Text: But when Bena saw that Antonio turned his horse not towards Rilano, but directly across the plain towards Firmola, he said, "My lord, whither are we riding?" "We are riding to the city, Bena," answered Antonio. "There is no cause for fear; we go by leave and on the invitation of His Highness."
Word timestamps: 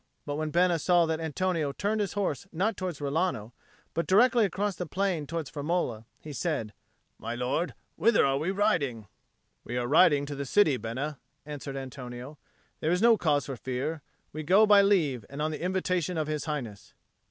But 0.25 0.33
when 0.37 0.49
Bena 0.49 0.79
saw 0.79 1.05
that 1.05 1.19
Antonio 1.19 1.71
turned 1.71 2.01
his 2.01 2.13
horse 2.13 2.47
not 2.51 2.75
towards 2.75 2.99
Rilano, 2.99 3.51
but 3.93 4.07
directly 4.07 4.45
across 4.45 4.75
the 4.75 4.87
plain 4.87 5.27
towards 5.27 5.51
Firmola, 5.51 6.05
he 6.19 6.33
said, 6.33 6.73
"My 7.19 7.35
lord, 7.35 7.75
whither 7.97 8.25
are 8.25 8.39
we 8.39 8.49
riding?" 8.49 9.05
"We 9.63 9.77
are 9.77 9.85
riding 9.85 10.25
to 10.25 10.33
the 10.35 10.43
city, 10.47 10.75
Bena," 10.77 11.19
answered 11.45 11.75
Antonio. 11.75 12.39
"There 12.79 12.91
is 12.91 13.03
no 13.03 13.15
cause 13.15 13.45
for 13.45 13.55
fear; 13.55 14.01
we 14.33 14.41
go 14.41 14.65
by 14.65 14.81
leave 14.81 15.23
and 15.29 15.39
on 15.39 15.51
the 15.51 15.61
invitation 15.63 16.17
of 16.17 16.25
His 16.25 16.45
Highness." 16.45 16.95